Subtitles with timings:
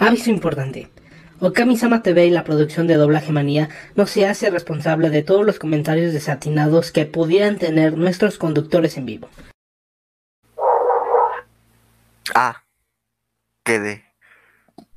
[0.00, 0.90] Aviso importante.
[1.40, 5.58] Okami-sama TV y la producción de Doblaje Manía no se hace responsable de todos los
[5.58, 9.28] comentarios desatinados que pudieran tener nuestros conductores en vivo.
[12.34, 12.62] Ah,
[13.62, 14.04] quedé.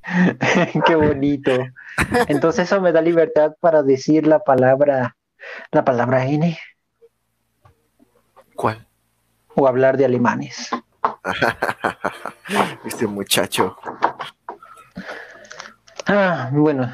[0.85, 1.51] Qué bonito.
[2.29, 5.17] Entonces eso me da libertad para decir la palabra,
[5.71, 6.57] la palabra N.
[8.55, 8.87] ¿Cuál?
[9.55, 10.69] O hablar de alemanes.
[12.85, 13.77] este muchacho.
[16.05, 16.89] Ah, bueno.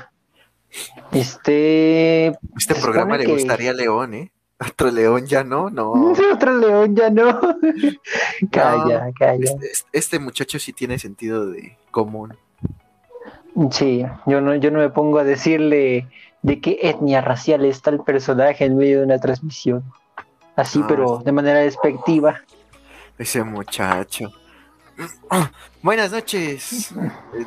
[1.11, 2.27] Este.
[2.57, 4.31] Este programa le gustaría a León, ¿eh?
[4.59, 5.91] Otro león ya no, no.
[6.33, 7.39] Otro león ya no.
[8.51, 9.51] calla, calla.
[9.61, 12.35] Este, este, muchacho sí tiene sentido de común.
[13.71, 16.07] Sí, yo no, yo no me pongo a decirle
[16.41, 19.83] de qué etnia racial está el personaje en medio de una transmisión.
[20.55, 22.41] Así, pero de manera despectiva.
[23.17, 24.31] Ese muchacho.
[25.81, 26.93] Buenas noches.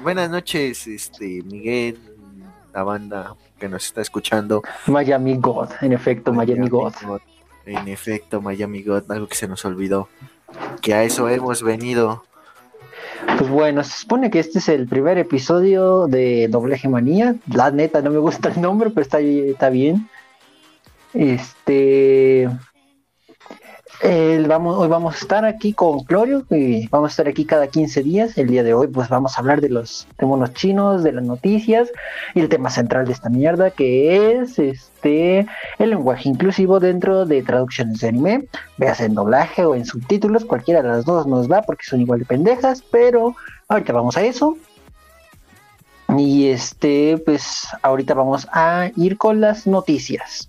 [0.02, 1.98] Buenas noches, este Miguel,
[2.72, 4.62] la banda que nos está escuchando.
[4.86, 6.94] Miami God, en efecto, Miami, God.
[7.66, 10.08] En efecto, Miami God, algo que se nos olvidó.
[10.80, 12.24] Que a eso hemos venido.
[13.38, 17.36] Pues bueno, se supone que este es el primer episodio de Dobleje Manía.
[17.52, 20.08] La neta, no me gusta el nombre, pero está, está bien.
[21.14, 22.48] Este
[24.04, 28.36] hoy vamos a estar aquí con Clorio y vamos a estar aquí cada 15 días.
[28.36, 31.90] El día de hoy pues vamos a hablar de los monos chinos, de las noticias
[32.34, 35.46] y el tema central de esta mierda que es este
[35.78, 40.82] el lenguaje inclusivo dentro de traducciones de anime, veas en doblaje o en subtítulos, cualquiera
[40.82, 43.36] de las dos nos va porque son igual de pendejas, pero
[43.68, 44.56] ahorita vamos a eso.
[46.18, 50.48] Y este, pues ahorita vamos a ir con las noticias.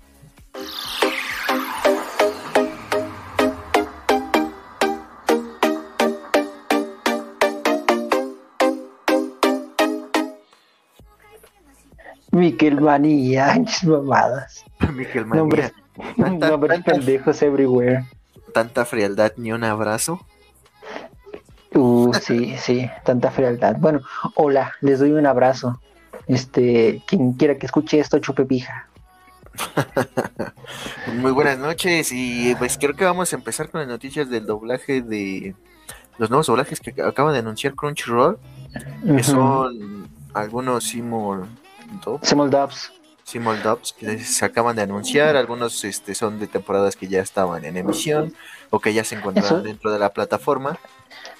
[12.33, 14.65] Miquel Manía, mamadas.
[14.91, 15.71] Miquel Manía.
[16.17, 18.05] Nombres, pendejos everywhere.
[18.53, 20.25] Tanta frialdad, ni un abrazo.
[21.75, 23.75] Uh, sí, sí, tanta frialdad.
[23.77, 24.01] Bueno,
[24.35, 25.79] hola, les doy un abrazo.
[26.27, 28.87] Este, quien quiera que escuche esto, chupe pija.
[31.15, 35.03] Muy buenas noches y pues creo que vamos a empezar con las noticias del doblaje
[35.03, 35.53] de
[36.17, 38.39] los nuevos doblajes que acaba de anunciar Crunchyroll,
[39.05, 41.47] que son algunos Simul
[42.21, 42.91] Simul Dubs.
[43.23, 47.63] Simul Dubs que se acaban de anunciar, algunos este, son de temporadas que ya estaban
[47.65, 48.33] en emisión
[48.69, 50.77] o que ya se encuentran dentro de la plataforma.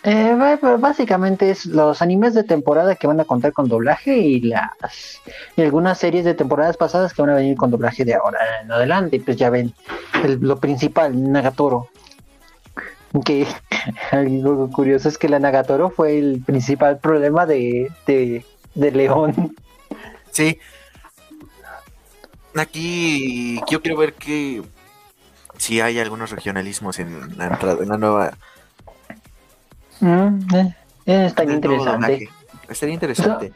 [0.05, 0.35] Eh,
[0.79, 5.21] básicamente es los animes de temporada que van a contar con doblaje y las
[5.55, 8.71] y algunas series de temporadas pasadas que van a venir con doblaje de ahora en
[8.71, 9.21] adelante.
[9.23, 9.73] Pues ya ven
[10.41, 11.87] lo principal, Nagatoro.
[13.23, 13.47] Que
[14.11, 19.55] algo curioso es que la Nagatoro fue el principal problema de, de, de León.
[20.33, 20.59] Sí.
[22.55, 24.61] Aquí yo quiero ver que
[25.57, 28.37] si hay algunos regionalismos en la entrada, en la nueva.
[30.01, 32.29] Mm, eh, eh, está interesante.
[32.67, 33.53] Estaría interesante.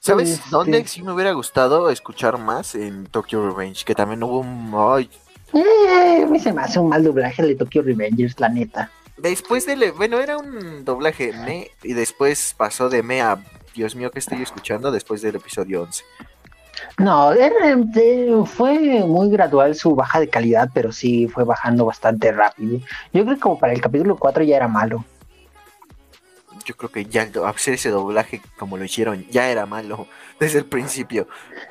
[0.00, 2.74] ¿Sabes dónde sí me hubiera gustado escuchar más?
[2.74, 4.72] En Tokyo Revenge, que también hubo un.
[4.76, 5.10] Ay.
[5.52, 8.90] Eh, a mí se me hace un mal doblaje de Tokyo Revengers, la neta.
[9.16, 9.90] Después de.
[9.90, 13.42] Bueno, era un doblaje me y después pasó de me a
[13.78, 16.02] Dios mío, que estoy escuchando después del episodio 11?
[16.98, 17.32] No,
[18.44, 22.80] fue muy gradual su baja de calidad, pero sí fue bajando bastante rápido.
[23.12, 25.04] Yo creo que como para el capítulo 4 ya era malo.
[26.64, 30.08] Yo creo que ya hacer ese doblaje como lo hicieron ya era malo
[30.40, 31.28] desde el principio.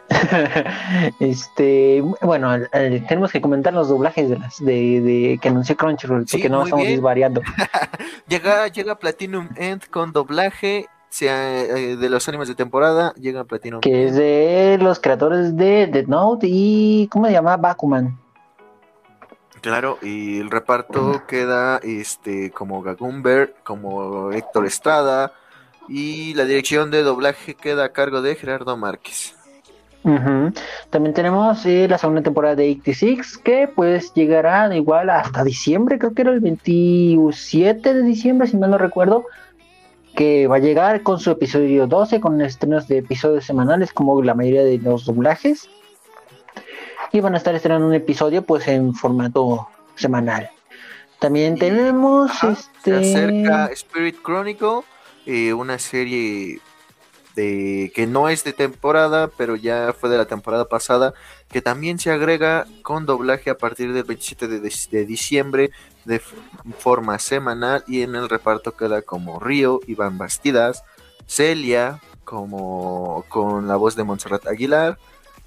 [1.19, 6.63] este, bueno, tenemos que comentar los doblajes de las de, que anunció Crunchyroll, porque no
[6.63, 7.41] estamos disvariando.
[8.29, 10.87] llega, llega Platinum End con doblaje
[11.19, 13.79] de los animes de temporada llega Platino.
[13.79, 17.07] Que es de los creadores de Dead Note y.
[17.11, 17.57] ¿Cómo se llama?
[17.57, 18.17] Bakuman.
[19.61, 25.33] Claro, y el reparto queda este como Gagumber, como Héctor Estrada,
[25.89, 29.33] y la dirección de doblaje queda a cargo de Gerardo Márquez.
[30.89, 36.13] También tenemos eh, la segunda temporada de 86, que pues llegará igual hasta diciembre, creo
[36.13, 39.25] que era el 27 de diciembre, si mal no recuerdo,
[40.17, 44.33] que va a llegar con su episodio 12, con estrenos de episodios semanales, como la
[44.33, 45.69] mayoría de los doblajes.
[47.11, 50.49] Y van a estar estrenando un episodio, pues, en formato semanal.
[51.19, 53.03] También tenemos este.
[53.03, 54.81] Se acerca Spirit Chronicle,
[55.27, 56.61] eh, una serie
[57.37, 61.13] de que no es de temporada, pero ya fue de la temporada pasada,
[61.49, 65.69] que también se agrega con doblaje a partir del 27 de diciembre
[66.05, 66.19] de
[66.79, 70.83] forma semanal y en el reparto queda como Río, Iván Bastidas,
[71.27, 74.97] Celia, como con la voz de Montserrat Aguilar,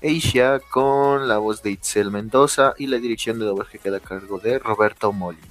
[0.00, 4.38] Asia con la voz de Itzel Mendoza y la dirección de doblaje queda a cargo
[4.38, 5.44] de Roberto Molina.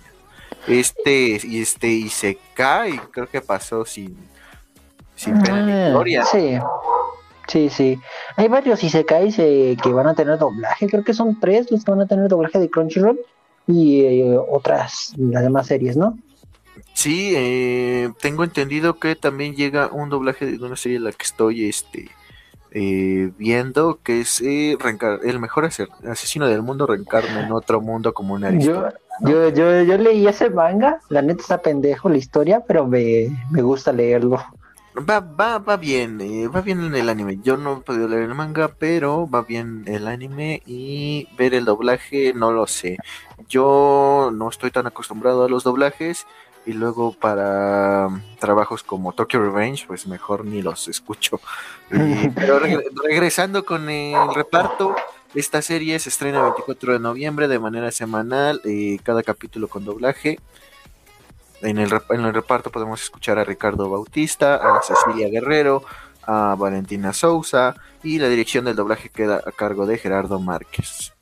[0.67, 4.17] Este este y se cae, creo que pasó sin
[5.19, 6.23] sin pena ni Ah, gloria.
[6.25, 6.57] Sí,
[7.47, 7.99] sí, sí.
[8.37, 10.87] Hay varios Isekais eh, que van a tener doblaje.
[10.87, 13.19] Creo que son tres los que van a tener doblaje de Crunchyroll
[13.67, 16.17] y eh, otras, las demás series, ¿no?
[16.93, 21.25] Sí, eh, tengo entendido que también llega un doblaje de una serie en la que
[21.25, 22.09] estoy este
[22.71, 24.77] eh, viendo, que es eh,
[25.23, 28.93] el mejor ase- asesino del mundo reencarna en otro mundo como un Yo, Aristóteles.
[29.21, 33.61] yo, yo, yo leí ese manga, la neta está pendejo la historia, pero me, me
[33.61, 34.39] gusta leerlo.
[34.97, 37.37] Va, va, va bien, eh, va bien en el anime.
[37.43, 41.65] Yo no he podido leer el manga, pero va bien el anime y ver el
[41.65, 42.97] doblaje no lo sé.
[43.47, 46.25] Yo no estoy tan acostumbrado a los doblajes
[46.65, 48.09] y luego para
[48.39, 51.39] trabajos como Tokyo Revenge, pues mejor ni los escucho.
[51.89, 54.95] Pero regre- regresando con el reparto,
[55.35, 59.85] esta serie se estrena el 24 de noviembre de manera semanal, eh, cada capítulo con
[59.85, 60.39] doblaje.
[61.61, 65.83] En el, en el reparto podemos escuchar a Ricardo Bautista, a Cecilia Guerrero,
[66.23, 71.13] a Valentina Sousa y la dirección del doblaje queda a cargo de Gerardo Márquez.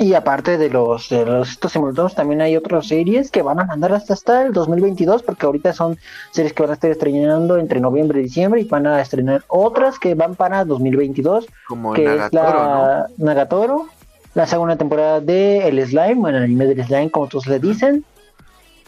[0.00, 3.66] Y aparte de los, de los estos simultáneos, también hay otras series que van a
[3.66, 5.98] mandar hasta, hasta el 2022, porque ahorita son
[6.30, 9.98] series que van a estar estrenando entre noviembre y diciembre, y van a estrenar otras
[9.98, 12.58] que van para 2022, Como que Nagatoro, es ¿no?
[12.62, 13.88] la Nagatoro,
[14.34, 18.04] la segunda temporada de El Slime, bueno, el anime del Slime, como todos le dicen,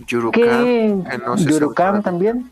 [0.07, 0.43] Yurukam,
[1.05, 2.51] que no Yurukam también,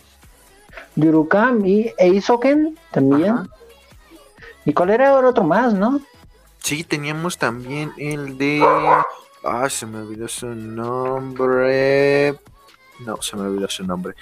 [0.96, 3.46] Yurukam y Eisoken también, Ajá.
[4.64, 6.00] y cuál era el otro más, ¿no?
[6.58, 8.62] Sí, teníamos también el de.
[9.44, 12.34] Ah, se me olvidó su nombre.
[13.00, 14.14] No, se me olvidó su nombre.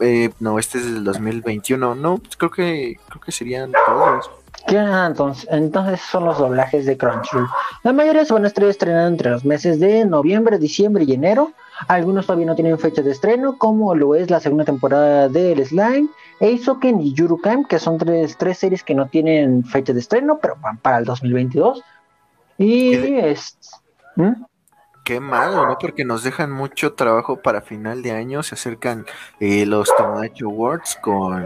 [0.00, 1.94] Eh, no, este es del 2021.
[1.94, 4.30] No, creo que creo que serían todos.
[4.66, 4.78] ¿Qué?
[4.78, 7.48] Ah, entonces, entonces son los doblajes de Crunchyroll.
[7.82, 11.52] La mayoría se van a estar estrenando entre los meses de noviembre, diciembre y enero.
[11.88, 15.66] Algunos todavía no tienen fecha de estreno, como lo es la segunda temporada de El
[15.66, 16.08] Slime,
[16.40, 20.56] Eisoken y Yurukam, que son tres, tres series que no tienen fecha de estreno, pero
[20.60, 21.82] van para el 2022.
[22.58, 23.58] Y ¿Qué es...
[24.16, 24.44] ¿Mm?
[25.04, 25.78] Qué malo, ¿no?
[25.78, 28.42] Porque nos dejan mucho trabajo para final de año.
[28.42, 29.04] Se acercan
[29.40, 31.44] eh, los Tomodachi Awards con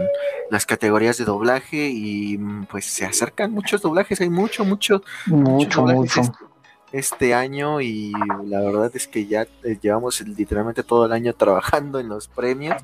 [0.51, 4.21] las categorías de doblaje y mm, pues se acercan muchos doblajes.
[4.21, 6.21] Hay mucho, mucho, mucho, mucho.
[6.21, 6.37] Este,
[6.91, 8.13] este año y
[8.45, 12.77] la verdad es que ya eh, llevamos literalmente todo el año trabajando en los premios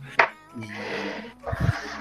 [0.60, 0.70] y, y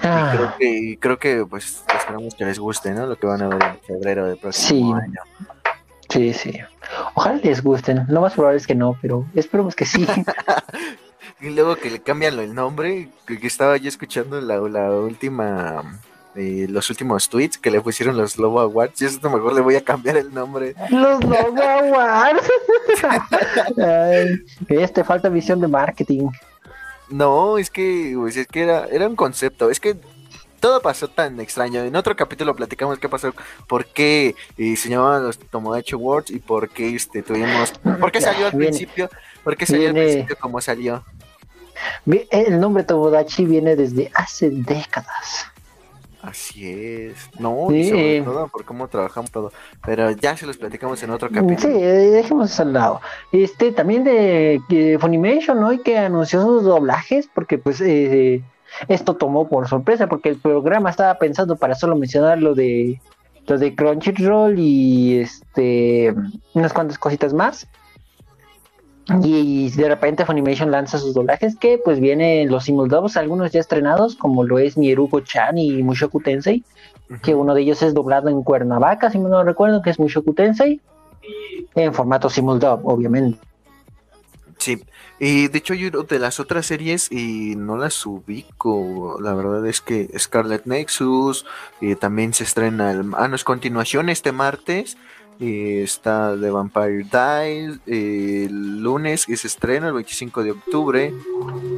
[0.05, 3.05] Ah, creo que creo que pues esperamos que les guste, ¿no?
[3.07, 5.03] Lo que van a ver en febrero del próximo Sí.
[5.05, 5.19] año.
[6.13, 6.59] Sí, sí.
[7.15, 8.05] Ojalá les gusten.
[8.07, 10.05] Lo más probable es que no, pero esperemos que sí.
[11.41, 15.99] Y luego que le cambian el nombre, que, estaba yo escuchando la, la última,
[16.35, 19.75] eh, los últimos tweets que le pusieron los Lobo Awards, y esto mejor le voy
[19.75, 20.73] a cambiar el nombre.
[20.89, 22.49] Los Logo Awards.
[23.77, 24.39] Ay,
[24.69, 26.29] este falta visión de marketing.
[27.09, 29.97] No, es que, pues, es que era, era un concepto, es que
[30.63, 31.81] todo pasó tan extraño.
[31.81, 33.33] En otro capítulo platicamos qué pasó,
[33.67, 38.21] por qué eh, se llamaban los Tomodachi Awards y por qué este, tuvimos, por qué
[38.21, 39.09] salió al principio,
[39.43, 41.03] por qué salió al viene- principio como salió.
[42.31, 45.47] El nombre Tomodachi viene desde hace décadas.
[46.21, 47.29] Así es.
[47.39, 49.51] No, Sí, y sobre todo por cómo trabajamos todo.
[49.85, 51.75] Pero ya se los platicamos en otro Sí, capítulo.
[51.75, 53.01] eh, dejemos eso al lado.
[53.33, 55.73] Este, también de, que Funimation, ¿no?
[55.73, 58.41] Y que anunció sus doblajes, porque pues eh,
[58.87, 62.99] esto tomó por sorpresa, porque el programa estaba pensando para solo mencionar lo de
[63.47, 66.13] lo de Crunchyroll y este
[66.53, 67.67] unas cuantas cositas más.
[69.21, 74.15] Y de repente Funimation lanza sus doblajes que pues vienen los simuldubs, algunos ya estrenados,
[74.15, 76.63] como lo es Mieruko-chan y Mushoku Tensei,
[77.21, 80.33] que uno de ellos es doblado en Cuernavaca, si me no recuerdo, que es Mushoku
[80.33, 80.79] Tensei,
[81.75, 83.37] en formato simuldub, obviamente.
[84.63, 84.81] Sí.
[85.19, 89.17] Y de hecho, yo de las otras series y no las ubico.
[89.21, 91.45] La verdad es que Scarlet Nexus
[91.81, 92.91] eh, también se estrena.
[92.91, 94.95] El, ah, no es continuación este martes.
[95.41, 101.13] eh, está The Vampire Dies eh, el lunes que se estrena el 25 de octubre.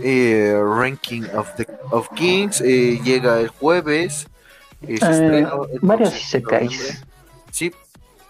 [0.04, 4.28] eh, Ranking of, the, of Kings eh, llega el jueves.
[4.86, 6.64] se Eh, estrena el varios 12 de isekais.
[6.72, 6.98] noviembre.
[7.52, 7.72] Sí,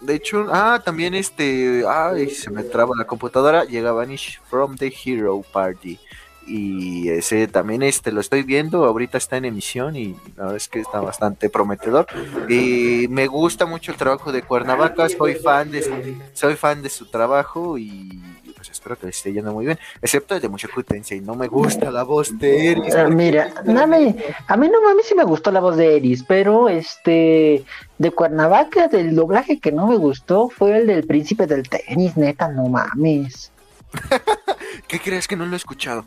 [0.01, 4.93] de hecho, ah, también este, ay, se me traba la computadora, llega Vanish from the
[5.03, 5.99] Hero Party.
[6.47, 10.79] Y ese también este lo estoy viendo, ahorita está en emisión y la es que
[10.79, 12.05] está bastante prometedor.
[12.47, 17.07] Y me gusta mucho el trabajo de Cuernavaca, soy fan de soy fan de su
[17.07, 18.21] trabajo y
[18.65, 21.47] pues espero que les esté yendo muy bien, excepto el de Mushoku Tensei, no me
[21.47, 22.95] gusta la voz de Eris.
[22.95, 24.15] Ah, mira, a mí,
[24.47, 27.63] a mí no, a mí sí me gustó la voz de Eris, pero este,
[27.99, 32.47] de Cuernavaca, del doblaje que no me gustó fue el del príncipe del tenis, neta,
[32.47, 33.51] no mames.
[34.87, 36.05] ¿Qué crees que no lo he escuchado?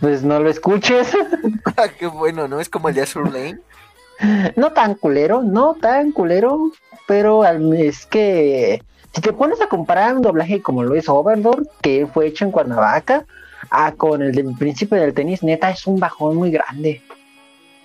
[0.00, 1.08] Pues no lo escuches.
[1.76, 2.60] Ah, qué bueno, ¿no?
[2.60, 3.58] Es como el de Azur Lane.
[4.56, 6.70] No tan culero, no tan culero,
[7.06, 8.82] pero es que
[9.14, 12.50] si te pones a comparar un doblaje como lo es Overlord, que fue hecho en
[12.50, 13.24] Cuernavaca,
[13.70, 17.02] a con el del príncipe del tenis, neta, es un bajón muy grande.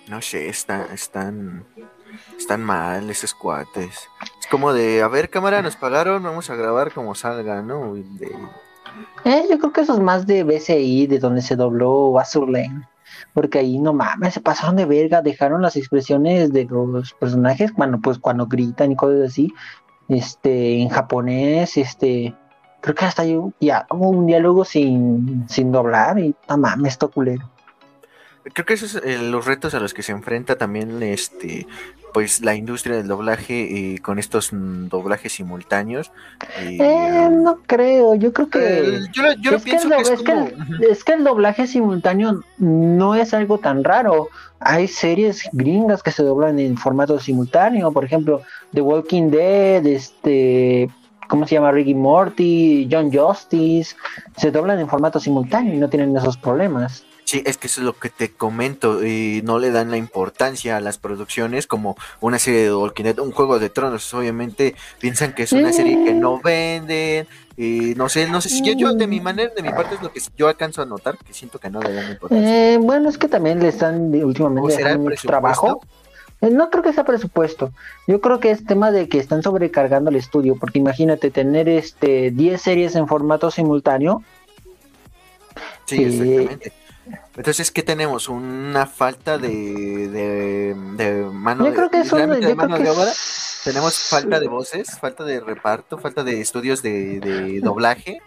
[0.10, 1.65] No sé, está, están,
[2.38, 4.07] están mal esos cuates.
[4.39, 7.93] Es como de, a ver, cámara, nos pagaron, vamos a grabar como salga, ¿no?
[7.96, 8.31] De-
[9.25, 12.88] Eh, yo creo que eso es más de BCI, de donde se dobló Azur Lane.
[13.34, 18.00] Porque ahí no mames, se pasaron de verga, dejaron las expresiones de los personajes cuando
[18.00, 19.53] pues cuando gritan y cosas así,
[20.09, 22.33] este, en japonés, este,
[22.81, 27.49] creo que hasta un, ya, un diálogo sin, sin doblar y no mames, esto culero.
[28.54, 31.68] Creo que esos son eh, los retos a los que se enfrenta también este
[32.18, 36.12] pues la industria del doblaje eh, con estos mm, doblajes simultáneos.
[36.60, 39.00] Eh, um, no creo, yo creo que...
[40.32, 44.30] eh, es que el doblaje simultáneo no es algo tan raro.
[44.60, 48.42] Hay series gringas que se doblan en formato simultáneo, por ejemplo,
[48.74, 50.89] The Walking Dead, este,
[51.27, 51.72] ¿cómo se llama?
[51.72, 53.96] Ricky Morty, John Justice,
[54.36, 57.06] se doblan en formato simultáneo y no tienen esos problemas.
[57.27, 60.77] Sí, es que eso es lo que te comento, y no le dan la importancia
[60.77, 65.34] a las producciones como una serie de Walking Dead, un juego de tronos, obviamente piensan
[65.36, 68.93] que es una serie que no venden, y no sé, no sé si yo, yo
[68.93, 71.60] de mi manera, de mi parte es lo que yo alcanzo a notar, que siento
[71.60, 72.74] que no le dan importancia.
[72.75, 75.81] Eh, bueno, es que también le están de- ¿O últimamente será el dejando mucho trabajo.
[76.39, 77.72] Eh, No creo que sea presupuesto.
[78.07, 82.31] Yo creo que es tema de que están sobrecargando el estudio, porque imagínate tener este
[82.31, 84.24] 10 series en formato simultáneo.
[85.86, 86.03] Sí, Sí.
[86.34, 86.74] exactamente.
[87.35, 88.29] Entonces, ¿qué tenemos?
[88.29, 89.49] ¿Una falta de,
[90.09, 92.89] de, de mano yo de, creo que es un- realmente de yo creo mano que
[92.89, 93.11] de obra?
[93.11, 98.19] es- Tenemos falta de voces, falta de reparto, falta de estudios de, de doblaje.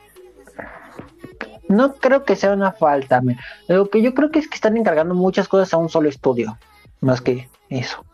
[1.69, 3.23] No creo que sea una falta.
[3.69, 6.59] Lo que yo creo que es que están encargando muchas cosas a un solo estudio,
[7.01, 8.05] más que eso.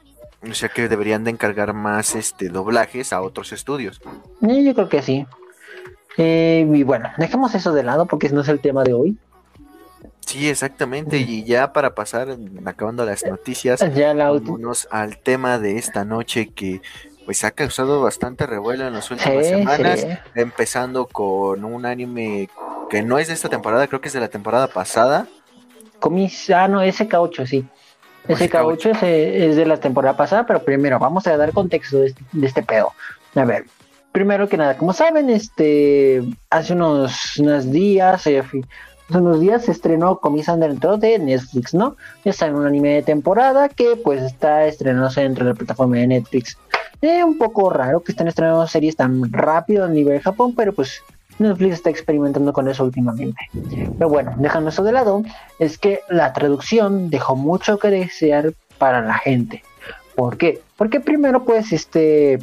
[0.48, 4.00] O sea que deberían de encargar más este doblajes a otros estudios.
[4.42, 5.26] Eh, yo creo que sí.
[6.18, 9.18] Eh, y bueno, dejemos eso de lado porque no es el tema de hoy.
[10.26, 11.18] Sí, exactamente.
[11.18, 16.04] Y ya para pasar, acabando las noticias, Ya la ulti- vámonos al tema de esta
[16.04, 16.82] noche que
[17.24, 20.00] pues ha causado bastante revuelo en las últimas Sí, semanas.
[20.00, 20.06] sí.
[20.34, 22.48] Empezando con un anime
[22.90, 25.26] que no es de esta temporada, creo que es de la temporada pasada.
[26.00, 27.64] Comis- ah, no, SK8, sí.
[28.28, 28.48] SK8.
[28.50, 29.02] SK8 es,
[29.50, 32.62] es de la temporada pasada, pero primero vamos a dar contexto de este, de este
[32.62, 32.92] pedo.
[33.34, 33.64] A ver,
[34.12, 38.42] primero que nada, como saben, este hace unos, unos días, eh,
[39.08, 41.96] hace unos días se estrenó Comisan dentro de Netflix, ¿no?
[42.24, 46.58] En un anime de temporada que pues está estrenándose dentro de la plataforma de Netflix.
[47.00, 51.02] Es un poco raro que estén estrenando series tan rápido a nivel Japón, pero pues
[51.38, 53.40] Netflix está experimentando con eso últimamente.
[53.98, 55.22] Pero bueno, dejando eso de lado,
[55.58, 59.62] es que la traducción dejó mucho que desear para la gente.
[60.14, 60.62] ¿Por qué?
[60.76, 62.38] Porque primero, pues, este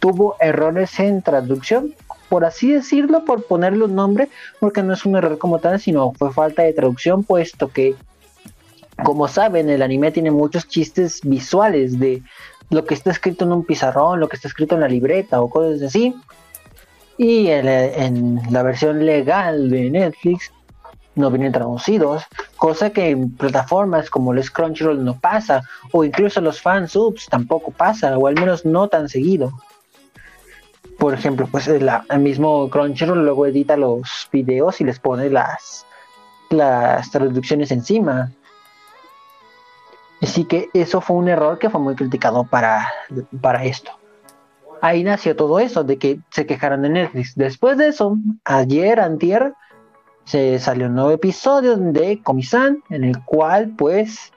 [0.00, 1.94] tuvo errores en traducción,
[2.32, 6.12] por así decirlo, por ponerle un nombre, porque no es un error como tal, sino
[6.12, 7.94] fue falta de traducción, puesto que,
[9.04, 12.22] como saben, el anime tiene muchos chistes visuales de
[12.70, 15.50] lo que está escrito en un pizarrón, lo que está escrito en la libreta o
[15.50, 16.14] cosas así.
[17.18, 20.50] Y en, la versión legal de Netflix
[21.14, 22.22] no vienen traducidos,
[22.56, 28.16] cosa que en plataformas como los Crunchyroll no pasa, o incluso los fansubs tampoco pasa,
[28.16, 29.52] o al menos no tan seguido.
[31.02, 31.90] Por ejemplo, pues el,
[32.20, 35.84] mismo Crunchyroll luego edita los videos y les pone las,
[36.48, 38.30] las traducciones encima.
[40.22, 42.88] Así que eso fue un error que fue muy criticado para,
[43.40, 43.90] para esto.
[44.80, 47.34] Ahí nació todo eso, de que se quejaran de Netflix.
[47.34, 49.54] Después de eso, ayer, antier,
[50.22, 54.32] se salió un nuevo episodio de Comisan, en el cual, pues,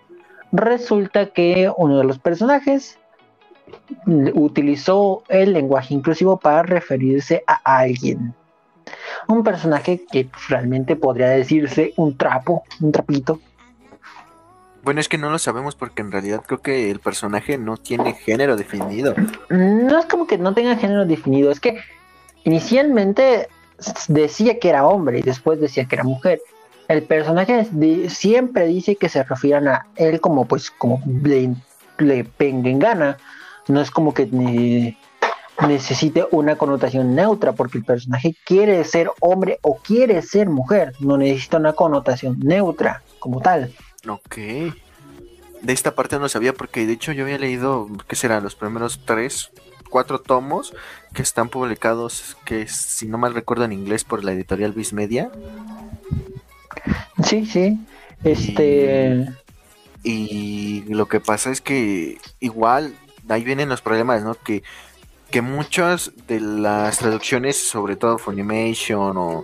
[0.51, 2.97] resulta que uno de los personajes
[4.05, 8.33] utilizó el lenguaje inclusivo para referirse a alguien.
[9.27, 13.39] Un personaje que realmente podría decirse un trapo, un trapito.
[14.83, 18.13] Bueno, es que no lo sabemos porque en realidad creo que el personaje no tiene
[18.13, 19.15] género definido.
[19.49, 21.79] No es como que no tenga género definido, es que
[22.43, 23.49] inicialmente
[24.07, 26.39] decía que era hombre y después decía que era mujer.
[26.87, 27.67] El personaje
[28.09, 31.55] siempre dice que se refieren a él como pues como le,
[31.97, 33.17] le penguen gana.
[33.67, 34.27] No es como que
[35.67, 41.17] necesite una connotación neutra, porque el personaje quiere ser hombre o quiere ser mujer, no
[41.17, 43.73] necesita una connotación neutra como tal.
[44.07, 44.37] Ok.
[44.37, 48.39] De esta parte no sabía porque de hecho yo había leído, ¿qué será?
[48.39, 49.49] Los primeros tres,
[49.89, 50.73] cuatro tomos
[51.13, 55.31] que están publicados, que si no mal recuerdo en inglés por la editorial Viz Media.
[57.23, 57.79] Sí, sí.
[58.23, 59.27] Este...
[60.03, 62.93] Y, y lo que pasa es que igual
[63.29, 64.35] ahí vienen los problemas, ¿no?
[64.35, 64.63] Que
[65.31, 69.43] que muchas de las traducciones, sobre todo Funimation o,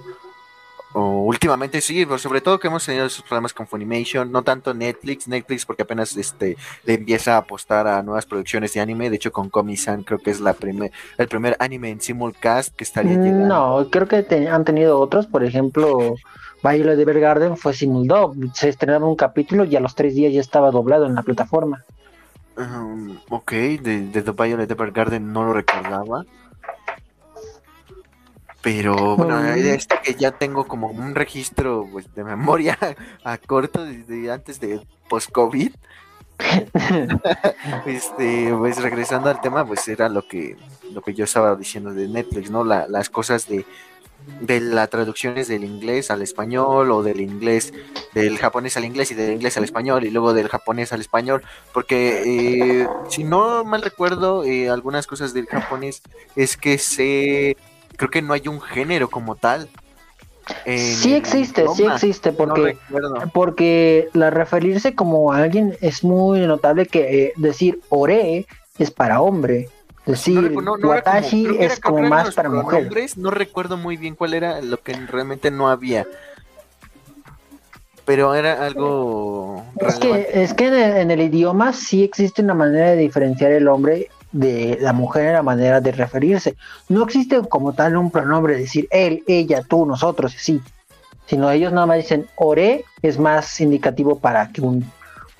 [0.94, 4.74] o últimamente sí, pero sobre todo que hemos tenido esos problemas con Funimation, no tanto
[4.74, 9.16] Netflix, Netflix porque apenas este le empieza a apostar a nuevas producciones de anime, de
[9.16, 13.18] hecho con Komi-san creo que es la primer, el primer anime en simulcast que estaría
[13.18, 13.48] Mm, llegando.
[13.48, 16.16] No, creo que te- han tenido otros, por ejemplo,
[16.64, 20.72] Violet Evergarden fue simuldub, se estrenaba un capítulo y a los tres días ya estaba
[20.72, 21.84] doblado en la plataforma.
[22.58, 26.25] Um, ok, de, de The Violet Evergarden no lo recordaba.
[28.62, 29.58] Pero bueno, Mm.
[29.58, 32.77] este que ya tengo como un registro pues, de memoria
[33.24, 35.72] a corto desde antes de post-COVID.
[37.86, 40.58] este, pues regresando al tema, pues era lo que
[40.91, 42.63] lo que yo estaba diciendo de Netflix, ¿no?
[42.63, 43.65] La- las cosas de
[44.40, 47.74] de las traducciones del inglés al español o del inglés
[48.13, 51.44] del japonés al inglés y del inglés al español y luego del japonés al español
[51.74, 52.24] porque
[52.82, 56.01] eh, si no mal recuerdo eh, algunas cosas del japonés
[56.36, 57.56] es que se
[57.98, 59.70] creo que no hay un género como tal
[60.66, 62.78] Sí existe, sí existe, porque
[63.34, 68.48] porque la referirse como a alguien es muy notable que eh, decir ore
[68.78, 69.70] es para hombre,
[70.12, 72.65] decir No como- watashi es como más para mujer.
[72.82, 76.06] pronombres, No recuerdo muy bien cuál era lo que realmente no había.
[78.06, 80.32] Pero era algo Es relevante.
[80.34, 83.68] que, es que en el, en el idioma sí existe una manera de diferenciar el
[83.68, 86.56] hombre de la mujer en la manera de referirse.
[86.89, 90.62] No existe como tal un pronombre, decir él, ella, tú, nosotros, sí.
[91.27, 94.89] Sino ellos nada más dicen ore, es más indicativo para que un,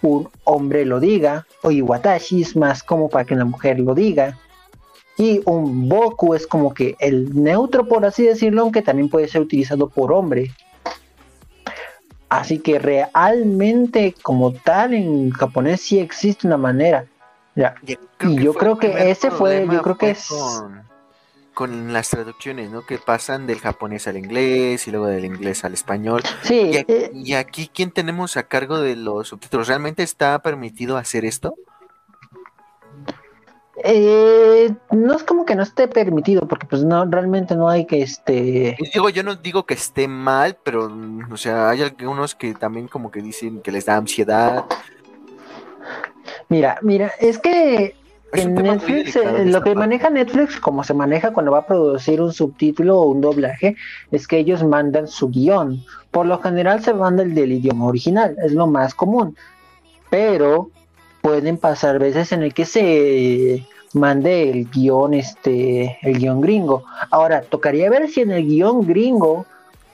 [0.02, 4.38] un hombre lo diga, o iwatashi es más como para que la mujer lo diga.
[5.22, 9.42] Y un boku es como que el neutro, por así decirlo, aunque también puede ser
[9.42, 10.50] utilizado por hombre.
[12.28, 17.06] Así que realmente como tal en japonés sí existe una manera.
[17.56, 20.82] Ya, Y, y yo creo que ese fue- yo creo que es- Con,
[21.54, 22.84] con las traducciones, ¿no?
[22.86, 26.24] Que pasan del japonés al inglés y luego del inglés al español.
[26.42, 29.68] Sí, Y aquí, eh, y aquí, ¿quién tenemos a cargo de los subtítulos?
[29.68, 31.54] ¿Realmente está permitido hacer esto?
[33.84, 38.02] Eh, no es como que no esté permitido, porque pues no, realmente no hay que
[38.02, 38.78] este...
[38.94, 40.92] Digo, yo no digo que esté mal, pero,
[41.32, 44.66] o sea, hay algunos que también como que dicen que les da ansiedad.
[46.50, 47.96] Mira, mira, es que
[48.34, 49.76] Es en Netflix, eh, lo que parte.
[49.76, 53.76] maneja Netflix, como se maneja cuando va a producir un subtítulo o un doblaje,
[54.12, 55.84] es que ellos mandan su guion.
[56.12, 59.36] Por lo general se manda el del idioma original, es lo más común.
[60.10, 60.70] Pero
[61.22, 63.66] pueden pasar veces en el que se
[63.96, 66.84] mande el guion, este, el guion gringo.
[67.10, 69.46] Ahora, tocaría ver si en el guion gringo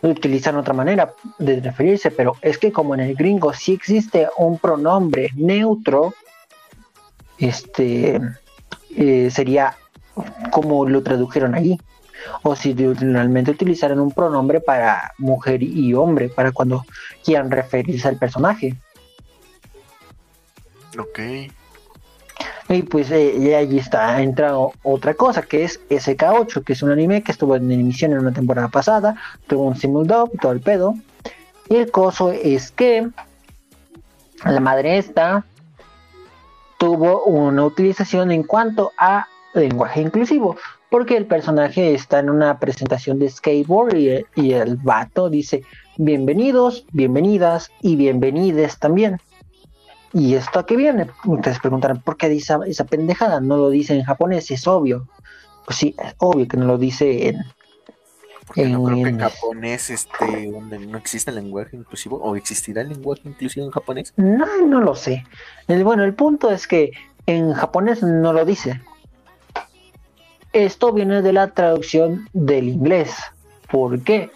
[0.01, 4.57] utilizan otra manera de referirse, pero es que como en el gringo sí existe un
[4.59, 6.13] pronombre neutro,
[7.37, 8.19] este
[8.95, 9.75] eh, sería
[10.51, 11.77] como lo tradujeron allí.
[12.43, 16.83] O si realmente utilizaran un pronombre para mujer y hombre, para cuando
[17.23, 18.75] quieran referirse al personaje.
[20.97, 21.19] Ok.
[22.69, 27.23] Y pues eh, ahí está, entra otra cosa, que es SK8, que es un anime
[27.23, 29.15] que estuvo en emisión en una temporada pasada,
[29.47, 30.95] tuvo un simuldub y todo el pedo.
[31.69, 33.07] Y el coso es que
[34.43, 35.45] la madre esta
[36.77, 40.57] tuvo una utilización en cuanto a lenguaje inclusivo,
[40.89, 45.63] porque el personaje está en una presentación de skateboard y, y el vato dice
[45.97, 49.19] bienvenidos, bienvenidas y bienvenides también.
[50.13, 51.07] ¿Y esto a qué viene?
[51.25, 53.39] Ustedes preguntarán, ¿por qué dice esa pendejada?
[53.41, 55.07] No lo dice en japonés, es obvio.
[55.65, 57.37] Pues sí, es obvio que no lo dice en...
[58.45, 62.35] Porque no creo que en En- japonés este, donde no existe el lenguaje inclusivo, o
[62.37, 64.13] existirá el lenguaje inclusivo en japonés.
[64.15, 65.25] No, no lo sé.
[65.67, 66.91] El, bueno, el punto es que
[67.25, 68.79] en japonés no lo dice.
[70.53, 73.13] Esto viene de la traducción del inglés.
[73.69, 74.31] ¿Por qué?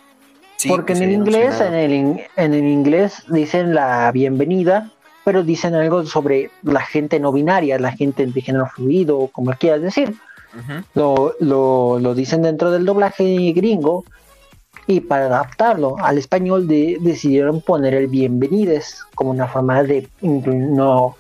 [0.58, 1.92] Sí, Porque que en el inglés, en el,
[2.36, 4.92] en el inglés dicen la bienvenida,
[5.24, 9.82] pero dicen algo sobre la gente no binaria, la gente de género fluido, como quieras
[9.82, 10.16] decir.
[10.96, 14.04] Lo, lo, lo dicen dentro del doblaje gringo
[14.88, 21.16] y para adaptarlo al español de- decidieron poner el bienvenides como una forma de no,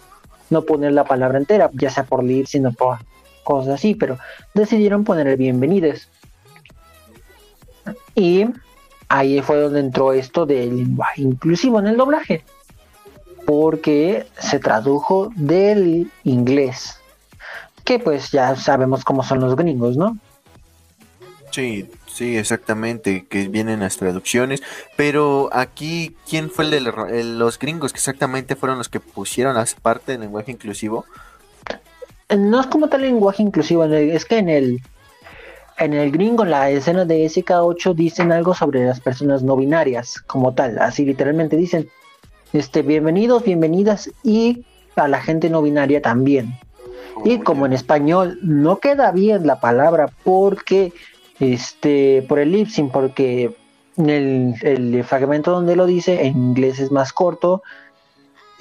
[0.49, 2.97] no poner la palabra entera, ya sea por leer, sino por
[3.43, 4.17] cosas así, pero
[4.53, 6.09] decidieron poner bienvenidos.
[8.15, 8.45] Y
[9.09, 12.43] ahí fue donde entró esto del lenguaje inclusivo en el doblaje,
[13.45, 16.97] porque se tradujo del inglés,
[17.83, 20.17] que pues ya sabemos cómo son los gringos, ¿no?
[21.51, 24.63] Sí, sí, exactamente, que vienen las traducciones,
[24.95, 29.75] pero aquí, ¿quién fue el de los gringos que exactamente fueron los que pusieron las
[29.75, 31.05] parte del lenguaje inclusivo?
[32.29, 34.81] No es como tal lenguaje inclusivo, es que en el
[35.81, 40.53] en el gringo, la escena de SK8 dicen algo sobre las personas no binarias, como
[40.53, 41.89] tal, así literalmente dicen,
[42.53, 46.53] este, bienvenidos, bienvenidas y a la gente no binaria también.
[47.23, 50.93] y como en español no queda bien la palabra porque,
[51.39, 53.55] este, por el lipsing, porque
[53.97, 57.61] el, el fragmento donde lo dice en inglés es más corto,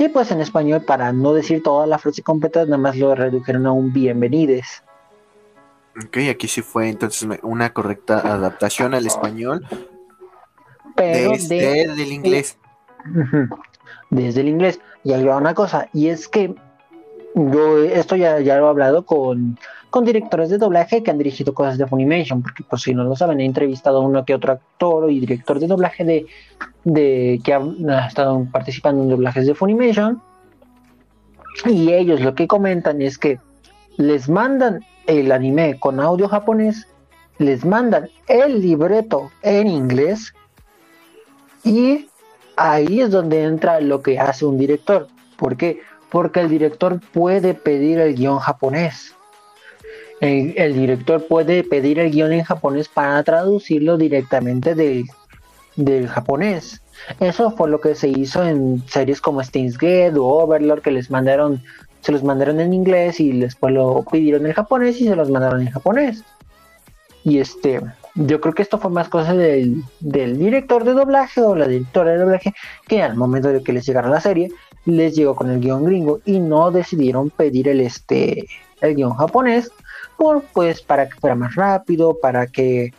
[0.00, 3.66] y pues en español, para no decir toda la frase completa, nada más lo redujeron
[3.66, 4.82] a un bienvenides.
[6.02, 9.66] Ok, aquí sí fue entonces una correcta adaptación al español.
[10.96, 12.56] Pero desde el inglés.
[14.10, 14.80] Desde el inglés.
[15.04, 16.54] Y hay una cosa, y es que
[17.34, 19.58] yo esto ya, ya lo he hablado con,
[19.90, 23.16] con directores de doblaje que han dirigido cosas de Funimation, porque pues si no lo
[23.16, 26.26] saben, he entrevistado a uno que otro actor y director de doblaje de,
[26.84, 30.20] de que ha, ha estado participando en doblajes de Funimation.
[31.66, 33.38] Y ellos lo que comentan es que
[33.96, 36.86] les mandan el anime con audio japonés,
[37.38, 40.34] les mandan el libreto en inglés
[41.64, 42.06] y
[42.60, 45.08] ahí es donde entra lo que hace un director.
[45.36, 45.80] ¿Por qué?
[46.10, 49.14] Porque el director puede pedir el guion japonés.
[50.20, 55.06] El, director puede pedir el guion en japonés para traducirlo directamente del,
[55.76, 56.82] del japonés.
[57.20, 61.10] Eso fue lo que se hizo en series como Steins Gate o Overlord que les
[61.10, 61.62] mandaron
[62.02, 65.60] se los mandaron en inglés y después lo pidieron en japonés y se los mandaron
[65.60, 66.24] en japonés.
[67.24, 67.80] Y este,
[68.26, 72.18] yo creo que esto fue más cosa del, director de doblaje o la directora de
[72.18, 72.54] doblaje
[72.86, 74.50] que al momento de que les llegara la serie
[74.84, 78.46] les llegó con el guion gringo y no decidieron pedir el este
[78.80, 79.70] el guion japonés
[80.18, 82.92] por pues para que fuera más rápido para que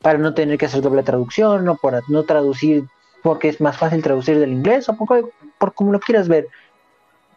[0.00, 2.84] para no tener que hacer doble traducción o para no traducir
[3.22, 6.48] porque es más fácil traducir del inglés o por, por como lo quieras ver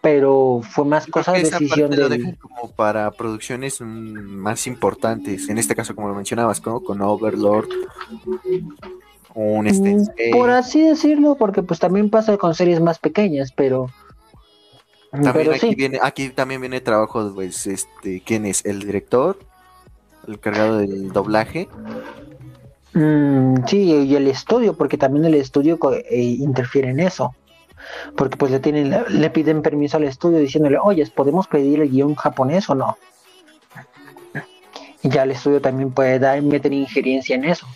[0.05, 1.97] pero fue más cosa de decisión de...
[1.97, 7.01] Lo dejan como para producciones más importantes, en este caso como lo mencionabas, como con
[7.01, 7.69] Overlord,
[9.33, 13.87] un este, Por así decirlo, porque pues también pasa con series más pequeñas, pero...
[15.09, 18.63] También aquí, viene, aquí también viene trabajo, pues, este, ¿quién es?
[18.63, 19.39] ¿El director?
[20.27, 21.67] ¿El cargado del doblaje?
[22.93, 25.79] Mm, sí, y el estudio, porque también el estudio
[26.11, 27.33] eh, interfiere en eso
[28.15, 32.15] porque pues le tienen le piden permiso al estudio diciéndole oye podemos pedir el guion
[32.15, 32.97] japonés o no
[35.01, 37.67] y ya el estudio también puede dar meter injerencia en eso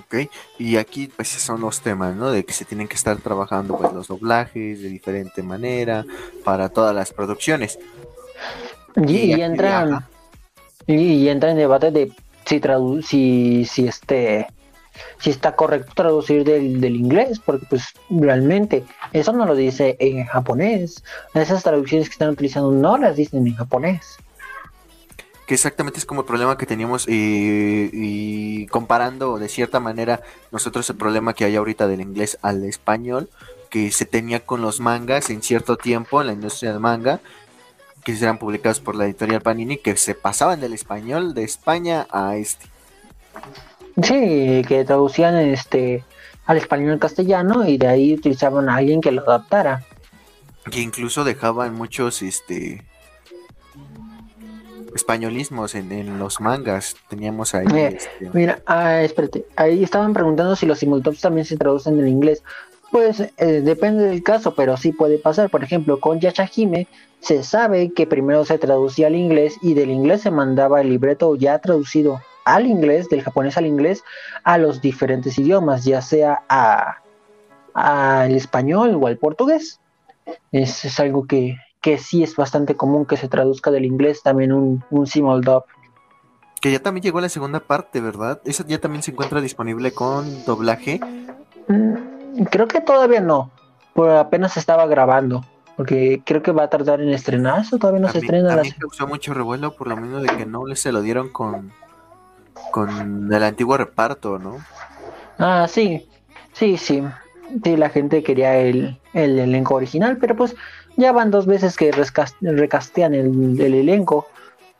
[0.00, 2.30] Ok, y aquí pues son los temas, ¿no?
[2.30, 6.04] De que se tienen que estar trabajando pues los doblajes de diferente manera
[6.44, 7.78] para todas las producciones.
[9.06, 10.08] Y, entra
[10.86, 12.12] y, entra en debate de
[12.44, 12.60] si
[13.02, 14.46] si, si este
[15.18, 21.02] si está correcto traducir del, inglés, porque pues realmente eso no lo dice en japonés.
[21.34, 24.16] Esas traducciones que están utilizando no las dicen en japonés.
[25.46, 30.96] Que exactamente es como el problema que teníamos y, comparando de cierta manera nosotros el
[30.96, 33.28] problema que hay ahorita del inglés al español,
[33.70, 37.20] que se tenía con los mangas en cierto tiempo en la industria del manga,
[38.04, 42.36] que eran publicados por la editorial Panini, que se pasaban del español de España a
[42.36, 42.66] este.
[44.00, 46.04] Sí, que traducían este
[46.46, 49.84] al español castellano y de ahí utilizaban a alguien que lo adaptara.
[50.70, 52.82] Que incluso dejaban muchos este
[54.94, 56.96] españolismos en, los mangas.
[57.08, 57.66] Teníamos ahí.
[57.66, 58.30] este...
[58.32, 62.42] Mira, ah, espérate, ahí estaban preguntando si los simultops también se traducen en inglés.
[62.90, 65.48] Pues eh, depende del caso, pero sí puede pasar.
[65.48, 66.86] Por ejemplo, con Yashahime
[67.20, 71.34] se sabe que primero se traducía al inglés y del inglés se mandaba el libreto
[71.36, 74.04] ya traducido al inglés, del japonés al inglés,
[74.44, 76.42] a los diferentes idiomas, ya sea
[77.74, 79.80] al español o al portugués.
[80.52, 84.52] Es, es algo que, que, sí es bastante común que se traduzca del inglés también
[84.52, 85.64] un, un dub.
[86.60, 88.40] Que ya también llegó la segunda parte, ¿verdad?
[88.44, 91.00] Esa ya también se encuentra disponible con doblaje.
[91.66, 93.50] Mm, creo que todavía no,
[93.94, 95.44] pero apenas estaba grabando.
[95.76, 98.50] Porque creo que va a tardar en estrenarse, todavía no se estrena.
[98.54, 101.72] También causó mucho revuelo por lo menos de que no se lo dieron con,
[102.70, 104.56] con el antiguo reparto, ¿no?
[105.38, 106.08] Ah, sí,
[106.52, 107.02] sí, sí.
[107.64, 110.54] Sí, la gente quería el, el elenco original, pero pues
[110.96, 111.90] Ya van dos veces que
[112.40, 114.26] recastean el, elenco.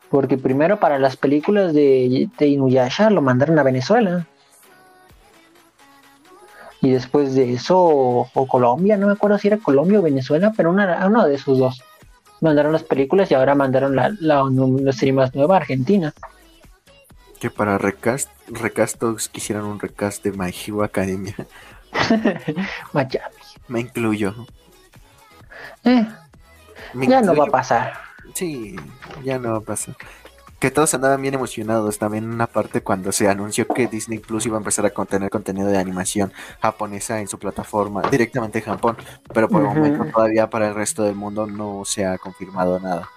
[0.09, 4.27] Porque primero para las películas de, de Inuyasha lo mandaron a Venezuela.
[6.83, 10.69] Y después de eso, o, Colombia, no me acuerdo si era Colombia o Venezuela, pero
[10.69, 11.81] una, uno de esos dos.
[12.41, 14.43] Mandaron las películas y ahora mandaron la, la,
[14.91, 16.13] serie más nueva, Argentina.
[17.43, 21.35] Que para recast, recastos quisieran un recast de My Hero Academia.
[23.67, 24.33] Me incluyo.
[25.83, 26.07] Eh,
[26.93, 27.99] ya no va a pasar.
[28.33, 28.77] Sí,
[29.25, 29.93] ya no va a pasar.
[30.57, 34.45] Que todos andaban bien emocionados también en una parte cuando se anunció que Disney Plus
[34.45, 38.95] iba a empezar a contener contenido de animación japonesa en su plataforma directamente en Japón,
[39.33, 43.09] pero por el momento todavía para el resto del mundo no se ha confirmado nada.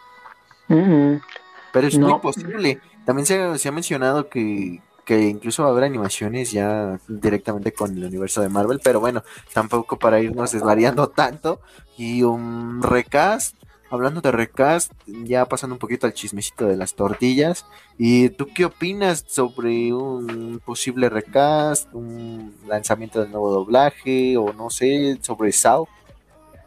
[0.66, 2.80] Pero es muy posible.
[3.06, 7.96] También se, se ha mencionado que, que incluso va a haber animaciones ya directamente con
[7.96, 9.22] el universo de Marvel, pero bueno,
[9.54, 11.60] tampoco para irnos desvariando tanto.
[11.96, 13.54] Y un recast,
[13.88, 17.64] hablando de recast, ya pasando un poquito al chismecito de las tortillas.
[17.96, 24.70] ¿Y tú qué opinas sobre un posible recast, un lanzamiento del nuevo doblaje o no
[24.70, 25.88] sé, sobre Sao?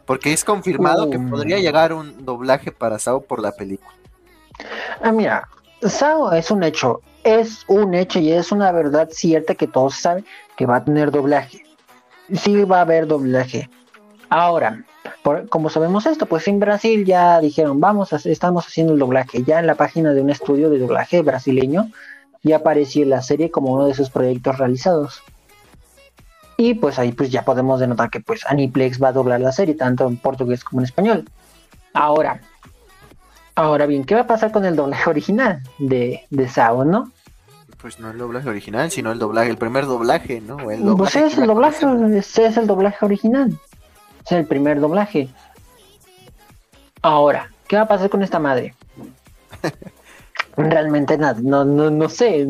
[0.06, 1.62] Porque es confirmado que podría um.
[1.62, 3.94] llegar un doblaje para Sao por la película.
[5.02, 5.46] Ah, mira,
[5.82, 10.24] Sao es un hecho es un hecho y es una verdad cierta que todos saben
[10.56, 11.64] que va a tener doblaje.
[12.34, 13.68] Sí va a haber doblaje.
[14.28, 14.84] Ahora,
[15.48, 19.42] como sabemos esto, pues en Brasil ya dijeron, vamos, estamos haciendo el doblaje.
[19.42, 21.90] Ya en la página de un estudio de doblaje brasileño
[22.42, 25.22] ya apareció la serie como uno de sus proyectos realizados.
[26.56, 29.74] Y pues ahí pues ya podemos denotar que pues Aniplex va a doblar la serie,
[29.74, 31.28] tanto en portugués como en español.
[31.92, 32.40] Ahora,
[33.54, 37.10] Ahora bien, ¿qué va a pasar con el doblaje original de, de Sao, no?
[37.80, 40.58] Pues no el doblaje original, sino el doblaje, el primer doblaje, ¿no?
[40.96, 41.86] pues es el doblaje,
[42.16, 43.58] ese es el doblaje original.
[44.24, 45.30] Es el primer doblaje.
[47.00, 48.74] Ahora, ¿qué va a pasar con esta madre?
[50.56, 52.46] Realmente nada, no, no, no sé.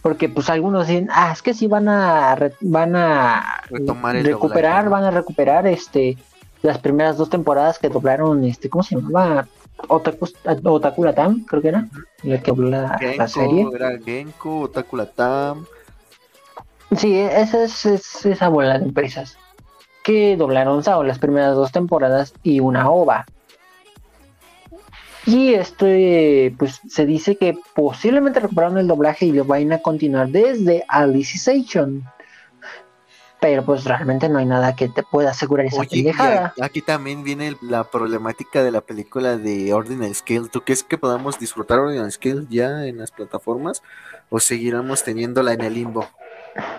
[0.00, 5.10] Porque pues algunos dicen, ah, es que si van a van a recuperar, van a
[5.10, 6.16] recuperar este
[6.62, 9.46] las primeras dos temporadas que doblaron este, ¿cómo se llamaba?
[9.88, 10.28] Otaku,
[10.64, 11.88] Otakulatam, creo que era,
[12.22, 13.66] el que habló la, serie.
[13.74, 15.66] Era Genko, Otakulatam.
[16.96, 19.38] Sí, esa es, esa bola de empresas
[20.02, 23.26] que doblaron Sao las primeras dos temporadas y una OVA.
[25.26, 25.86] Y esto,
[26.58, 32.04] pues se dice que posiblemente recuperaron el doblaje y lo vayan a continuar desde Alicization
[33.40, 36.12] pero pues realmente no hay nada que te pueda asegurar esa Oye,
[36.60, 40.48] Aquí también viene la problemática de la película de Ordinal Scale.
[40.50, 43.82] ¿Tú crees que podamos disfrutar Ordinal Scale ya en las plataformas
[44.28, 46.06] o seguiremos teniéndola en el limbo?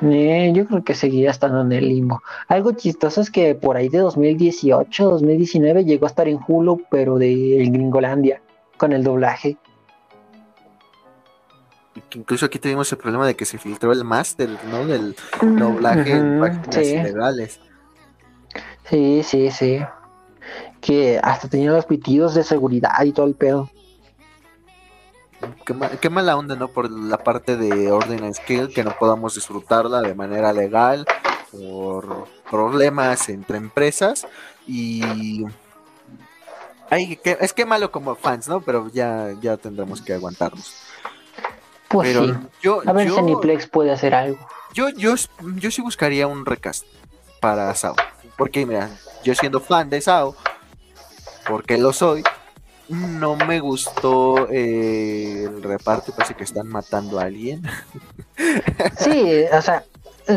[0.01, 2.21] Eh, yo creo que seguirá estando en el limbo.
[2.47, 7.17] Algo chistoso es que por ahí de 2018, 2019 llegó a estar en Hulu, pero
[7.17, 8.41] de Gringolandia,
[8.77, 9.57] con el doblaje
[12.13, 14.85] incluso aquí tuvimos el problema de que se filtró el máster, ¿no?
[14.85, 16.93] Del mm, doblaje en páginas sí.
[16.95, 17.59] legales.
[18.89, 19.79] Sí, sí, sí.
[20.81, 23.69] Que hasta tenía los pitidos de seguridad y todo el pedo.
[26.01, 26.67] Qué, mala onda, ¿no?
[26.67, 31.05] Por la parte de Orden Skill, que no podamos disfrutarla de manera legal
[31.51, 34.27] por problemas entre empresas
[34.67, 35.45] y...
[36.89, 38.61] Ay, que, es que malo como fans, ¿no?
[38.61, 40.75] Pero ya, ya tendremos que aguantarnos.
[41.91, 42.33] Pues sí.
[42.61, 44.37] Yo, a ver si Aniplex puede hacer algo.
[44.73, 45.15] Yo, yo,
[45.55, 46.85] yo sí buscaría un recast
[47.39, 47.95] para Sao.
[48.37, 48.89] Porque, mira,
[49.23, 50.35] yo siendo fan de Sao,
[51.47, 52.23] porque lo soy,
[52.87, 56.13] no me gustó eh, el reparto.
[56.13, 57.61] Parece que están matando a alguien.
[58.97, 59.83] Sí, o sea,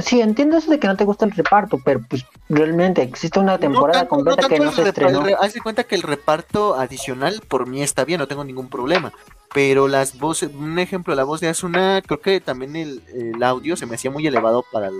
[0.02, 3.58] sí, entiendo eso de que no te gusta el reparto, pero pues realmente existe una
[3.58, 5.24] temporada completa que no se estrenó.
[5.40, 9.12] Haz de cuenta que el reparto adicional por mí está bien, no tengo ningún problema
[9.54, 13.86] pero las voces, un ejemplo, la voz de Asuna, creo que también el, audio se
[13.86, 14.90] me hacía muy elevado para,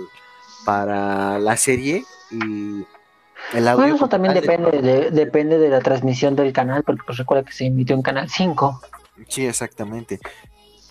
[0.63, 2.85] para la serie y
[3.53, 3.81] el audio.
[3.81, 7.51] Bueno, eso también depende de, depende de la transmisión del canal, porque pues recuerda que
[7.51, 8.81] se emitió en Canal 5.
[9.27, 10.21] Sí, exactamente.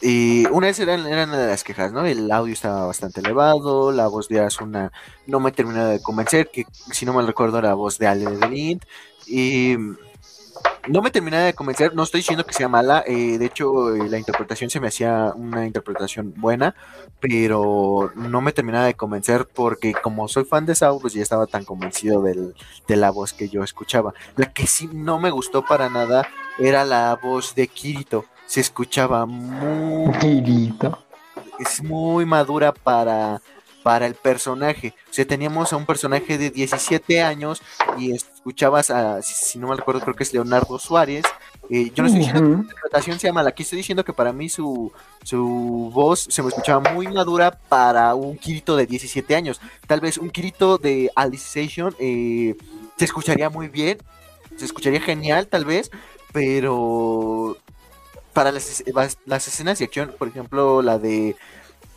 [0.06, 2.04] Y una vez eran, eran de las quejas, ¿no?
[2.04, 4.92] El audio estaba bastante elevado, la voz de Asuna
[5.26, 8.26] no me terminaba de convencer, que si no mal recuerdo era la voz de Ale
[8.26, 8.78] de
[9.26, 9.76] y
[10.88, 14.10] no me terminé de convencer, no estoy diciendo que sea mala, eh, de hecho eh,
[14.10, 16.74] la interpretación se me hacía una interpretación buena,
[17.18, 21.46] pero no me terminaba de convencer porque como soy fan de Sao, pues ya estaba
[21.46, 22.54] tan convencido del,
[22.86, 24.12] de la voz que yo escuchaba.
[24.36, 29.26] La que sí no me gustó para nada era la voz de Kirito, se escuchaba
[29.26, 30.72] muy...
[31.58, 33.42] Es muy madura para
[33.82, 34.94] para el personaje.
[35.10, 37.60] O sea, teníamos a un personaje de 17 años
[37.98, 41.24] y escuchabas a, si, no me acuerdo, creo que es Leonardo Suárez.
[41.68, 44.32] Eh, yo no estoy diciendo que la interpretación sea mala, aquí estoy diciendo que para
[44.32, 44.90] mí su,
[45.24, 49.60] su voz se me escuchaba muy madura para un Kirito de 17 años.
[49.86, 52.56] Tal vez un Kirito de Alicization eh,
[52.96, 53.98] se escucharía muy bien,
[54.56, 55.90] se escucharía genial tal vez,
[56.32, 57.58] pero
[58.34, 58.84] para las,
[59.24, 61.36] las escenas de acción, por ejemplo, la de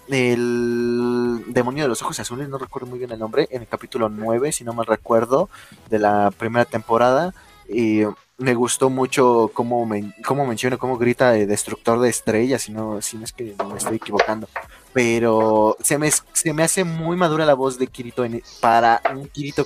[0.10, 4.08] el demonio de los ojos azules, no recuerdo muy bien el nombre, en el capítulo
[4.10, 5.50] 9, si no mal recuerdo,
[5.90, 7.34] de la primera temporada.
[7.68, 8.04] Y
[8.38, 13.26] me gustó mucho cómo, menciona, cómo grita de destructor de estrellas, si no, si no
[13.26, 14.48] es que me estoy equivocando.
[14.94, 18.24] Pero se me, se me hace muy madura la voz de Kirito
[18.62, 19.66] para un Kirito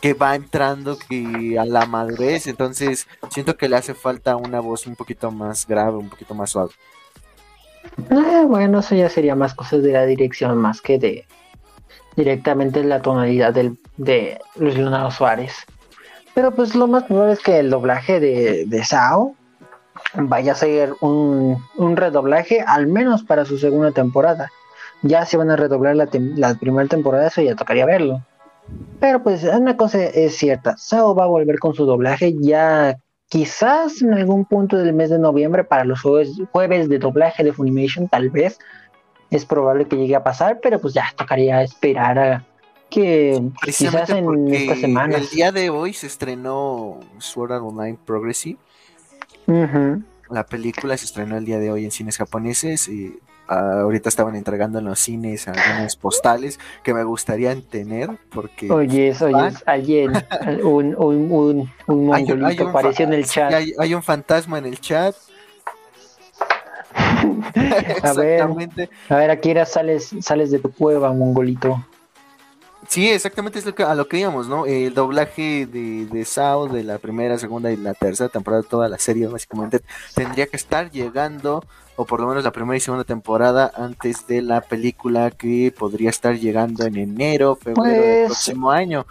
[0.00, 4.86] que va entrando que a la madurez, entonces siento que le hace falta una voz
[4.86, 6.72] un poquito más grave, un poquito más suave.
[8.10, 11.26] Ah, bueno, eso ya sería más cosas de la dirección más que de
[12.16, 15.54] directamente la tonalidad del, de Luis Leonardo Suárez.
[16.34, 19.34] Pero pues lo más probable es que el doblaje de, de Sao
[20.14, 24.50] vaya a ser un, un, redoblaje, al menos para su segunda temporada.
[25.02, 28.22] Ya si van a redoblar la, la primera temporada, eso ya tocaría verlo.
[29.00, 32.96] Pero pues una cosa es cierta, Sao va a volver con su doblaje ya
[33.28, 38.08] quizás en algún punto del mes de noviembre para los jueves, de doblaje de Funimation,
[38.08, 38.58] tal vez
[39.30, 42.46] es probable que llegue a pasar, pero pues ya tocaría esperar a
[42.88, 45.16] que quizás en esta semana.
[45.16, 48.58] El día de hoy se estrenó Sword Art Online Progressive.
[50.30, 54.78] La película se estrenó el día de hoy en cines japoneses y ahorita estaban entregando
[54.78, 60.12] en los cines algunas postales que me gustaría tener porque oye oye alguien
[60.62, 63.52] un un un, un mongolito apareció en el chat.
[63.52, 65.14] hay, un fantasma en el chat.
[68.02, 68.42] A ver
[69.08, 71.84] a ver aquí sales sales de tu cueva mongolito
[72.88, 74.66] Sí, exactamente es lo que, a lo que íbamos, ¿no?
[74.66, 78.98] El doblaje de, de Sao de la primera, segunda y la tercera temporada toda la
[78.98, 79.80] serie, básicamente,
[80.14, 81.64] tendría que estar llegando,
[81.96, 86.10] o por lo menos la primera y segunda temporada, antes de la película que podría
[86.10, 89.06] estar llegando en enero, febrero del pues, próximo año.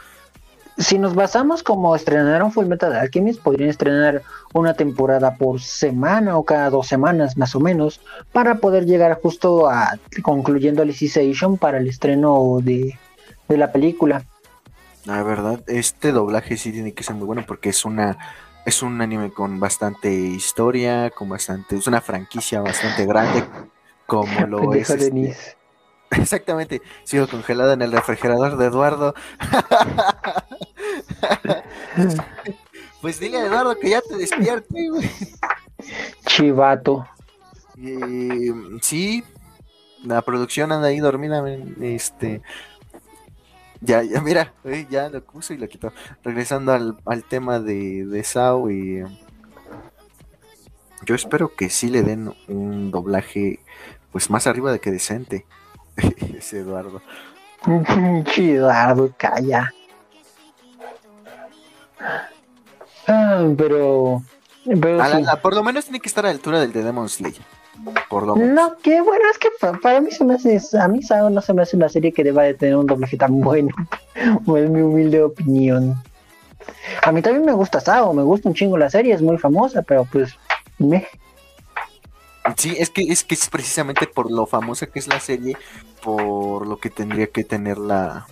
[0.77, 6.43] Si nos basamos como estrenaron Full Metal Alchemist, podrían estrenar una temporada por semana o
[6.43, 8.01] cada dos semanas más o menos,
[8.33, 12.97] para poder llegar justo a concluyendo Alicization para el estreno de
[13.47, 14.23] de la película.
[15.05, 18.17] La verdad, este doblaje sí tiene que ser muy bueno porque es una
[18.65, 23.43] es un anime con bastante historia, con bastante es una franquicia bastante grande
[24.05, 25.35] como lo es este...
[26.11, 29.15] Exactamente, sigo congelada en el refrigerador de Eduardo.
[33.01, 35.09] pues dile a Eduardo que ya te despierte, güey.
[36.27, 37.07] Chivato.
[38.81, 39.23] sí,
[40.03, 41.43] la producción anda ahí dormida,
[41.81, 42.41] este
[43.81, 44.53] ya, ya, mira,
[44.89, 45.93] ya lo puso y lo quitó.
[46.23, 49.03] Regresando al, tema de, de Sao y...
[51.05, 53.59] Yo espero que sí le den un doblaje
[54.11, 55.45] pues más arriba de que decente.
[56.37, 57.01] Ese Eduardo.
[58.37, 59.73] Eduardo, calla.
[63.07, 64.23] Ah, pero...
[65.41, 67.43] por lo menos tiene que estar a la altura del de Demon Slayer.
[68.35, 69.49] No, que bueno, es que
[69.81, 72.23] para, mí se me hace, a mí Sao no se me hace una serie que
[72.23, 73.69] deba de tener un doblaje tan bueno.
[74.15, 76.01] es mi humilde opinión.
[77.03, 79.81] A mí también me gusta Sao, me gusta un chingo la serie, es muy famosa,
[79.81, 80.35] pero pues
[80.77, 81.05] me...
[82.57, 85.57] Sí, es que es que es precisamente por lo famosa que es la serie,
[86.03, 88.27] por lo que tendría que tener la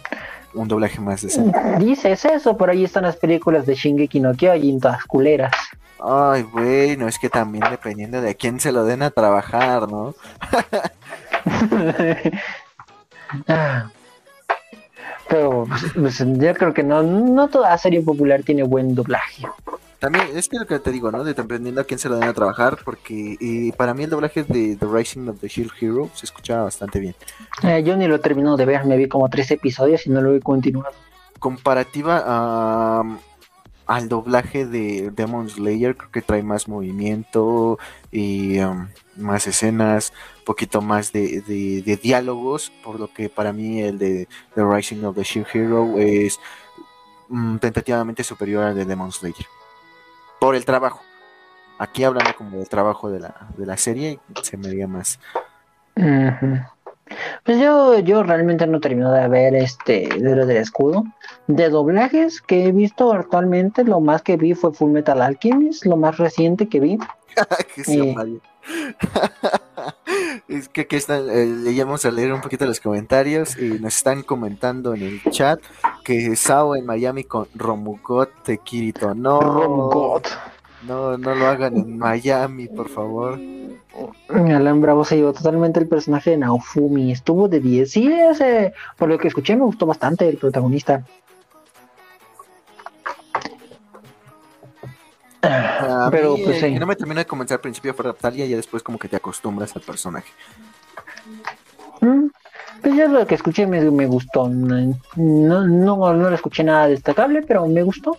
[0.53, 1.57] un doblaje más decente.
[1.79, 5.53] Dices eso, por ahí están las películas de Shingeki no Kyojin, todas culeras.
[5.99, 10.15] Ay, bueno, es que también dependiendo de quién se lo den a trabajar, ¿no?
[15.29, 19.47] Pero pues, yo creo que no, no toda serie popular tiene buen doblaje.
[19.99, 21.23] También, es que lo que te digo, ¿no?
[21.23, 24.85] Dependiendo a quién se lo den a trabajar, porque para mí el doblaje de The
[24.85, 27.15] Rising of the Shield Hero se escuchaba bastante bien.
[27.63, 30.19] Eh, yo ni lo he terminado de ver, me vi como tres episodios y no
[30.19, 30.93] lo he continuado.
[31.39, 33.03] Comparativa a
[33.85, 37.77] al doblaje de Demon Slayer creo que trae más movimiento
[38.11, 40.13] y um, más escenas,
[40.45, 41.41] poquito más de,
[42.01, 46.39] diálogos, por lo que para mí el de The Rising of the Shield Hero es
[47.29, 49.45] mm, tentativamente superior al de Demon Slayer.
[50.39, 51.01] Por el trabajo.
[51.79, 55.19] Aquí hablando como del trabajo de la, de la serie, se me veía más.
[57.43, 61.03] Pues yo, yo realmente no termino de ver este lo del escudo.
[61.47, 65.97] De doblajes que he visto actualmente, lo más que vi fue Full Metal Alchemist, lo
[65.97, 66.97] más reciente que vi.
[70.47, 73.95] Es que aquí están, eh, le llamamos a leer un poquito los comentarios y nos
[73.95, 75.59] están comentando en el chat
[76.03, 79.13] que Sao en Miami con Romugot de Kirito.
[79.15, 80.27] No, Romugot.
[80.83, 83.39] No, no lo hagan en Miami, por favor.
[84.27, 87.11] Alan Bravo se llevó totalmente el personaje de Naofumi.
[87.11, 87.91] Estuvo de 10.
[87.91, 91.05] Sí, ese, por lo que escuché, me gustó bastante el protagonista.
[95.41, 96.79] A Pero, mí, pues, eh, sí.
[96.79, 99.17] no me terminó de convencer al principio fue Raptalia y ya después como que te
[99.17, 100.31] acostumbras al personaje.
[102.01, 102.27] Mm,
[102.81, 104.49] Pues yo lo que escuché me, me gustó.
[104.49, 108.17] No, no, no, le escuché nada destacable, pero me gustó.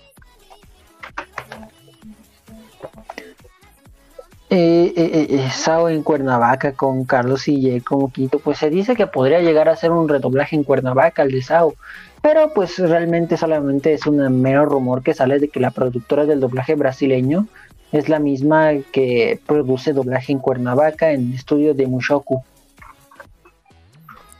[4.56, 8.94] Eh, eh, eh, eh, Sao en Cuernavaca con Carlos y como Quito, pues se dice
[8.94, 11.74] que podría llegar a ser un redoblaje en Cuernavaca el de Sao,
[12.22, 16.38] pero pues realmente solamente es un mero rumor que sale de que la productora del
[16.38, 17.48] doblaje brasileño
[17.90, 22.44] es la misma que produce doblaje en Cuernavaca en el estudio de Mushoku.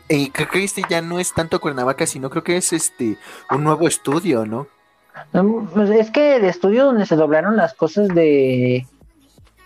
[0.09, 3.19] Y creo que este ya no es tanto Cuernavaca, sino creo que es este
[3.51, 4.69] un nuevo estudio, ¿no?
[5.33, 8.87] No, pues es que el estudio donde se doblaron las cosas de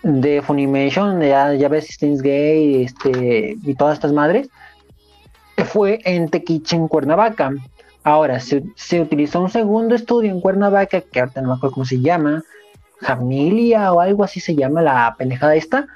[0.03, 4.49] de Funimation, ya, ya ves Steins Gate este, y todas estas madres,
[5.65, 7.51] fue en Tequiche, en Cuernavaca.
[8.03, 11.85] Ahora, se, se utilizó un segundo estudio en Cuernavaca, que ahorita no me acuerdo cómo
[11.85, 12.43] se llama,
[13.01, 15.87] Jamilia o algo así se llama la pendejada esta,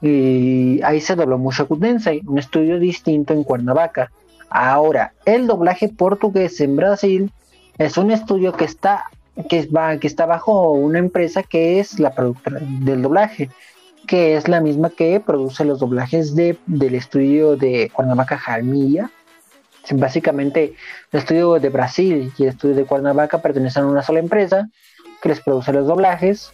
[0.00, 4.10] y ahí se dobló Mushoku Tensei, un estudio distinto en Cuernavaca.
[4.50, 7.32] Ahora, el doblaje portugués en Brasil
[7.78, 9.04] es un estudio que está
[9.48, 9.68] que,
[10.02, 13.50] está bajo una empresa que es la productora del doblaje,
[14.06, 19.10] que es la misma que produce los doblajes de, del estudio de Cuernavaca Jalmilla.
[19.92, 20.74] Básicamente,
[21.12, 24.68] el estudio de Brasil y el estudio de Cuernavaca pertenecen a una sola empresa
[25.22, 26.52] que les produce los doblajes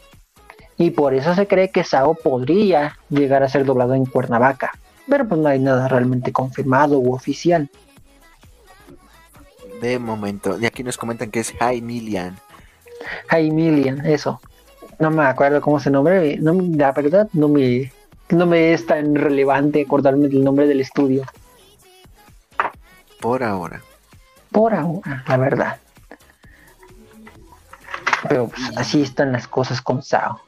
[0.76, 4.72] y por eso se cree que Sao podría llegar a ser doblado en Cuernavaca.
[5.08, 7.70] Pero pues no hay nada realmente confirmado u oficial.
[9.80, 10.58] De momento.
[10.60, 12.36] Y aquí nos comentan que es High Million.
[13.28, 14.40] Jaimilian, eso.
[14.98, 16.36] No me acuerdo cómo se nombre.
[16.38, 17.92] No, la verdad, no me,
[18.30, 21.24] no me es tan relevante acordarme del nombre del estudio.
[23.20, 23.80] Por ahora.
[24.50, 25.76] Por ahora, la verdad.
[28.28, 30.40] Pero pues, así están las cosas con Sao.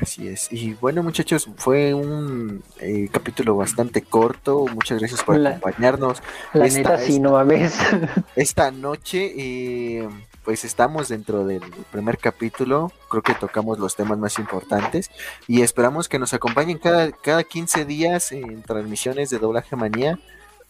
[0.00, 0.52] Así es.
[0.52, 4.64] Y bueno, muchachos, fue un eh, capítulo bastante corto.
[4.72, 7.74] Muchas gracias por La- acompañarnos La Esta- neta, sí, esta- no mames.
[8.36, 9.32] esta noche.
[9.36, 10.08] eh,
[10.44, 12.92] pues estamos dentro del primer capítulo.
[13.08, 15.10] Creo que tocamos los temas más importantes.
[15.46, 20.18] Y esperamos que nos acompañen cada, cada 15 días en transmisiones de Doblaje Manía.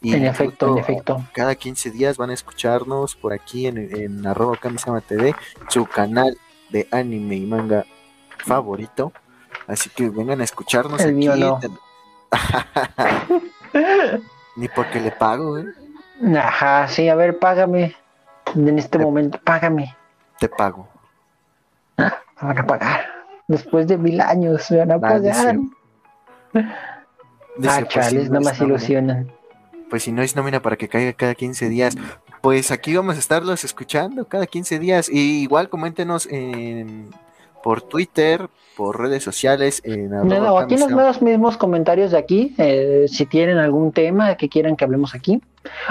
[0.02, 1.22] Y en efecto, en efecto.
[1.34, 5.34] cada 15 días van a escucharnos por aquí en, en arroba Kamisama TV,
[5.68, 6.38] su canal
[6.70, 7.84] de anime y manga
[8.38, 9.12] favorito.
[9.66, 11.60] Así que vengan a escucharnos El mío no.
[14.56, 15.66] Ni porque le pago, ¿eh?
[16.36, 17.94] Ajá, sí, a ver, págame.
[18.54, 19.96] En este Te- momento, págame.
[20.38, 20.88] Te pago.
[21.96, 22.06] Me
[22.40, 23.00] van a pagar.
[23.48, 25.20] Después de mil años, me van a Ah, pagar.
[25.22, 25.58] dice-
[26.52, 26.68] Dice,
[27.68, 29.32] Ah, pues, chales, no nada es más ilusionan.
[29.90, 31.96] Pues si no es nómina para que caiga cada 15 días,
[32.40, 35.08] pues aquí vamos a estarlos escuchando cada 15 días.
[35.08, 37.10] Y igual coméntenos en,
[37.62, 42.54] por Twitter, por redes sociales, en Nada, o aquí en los mismos comentarios de aquí,
[42.58, 45.42] eh, si tienen algún tema que quieran que hablemos aquí,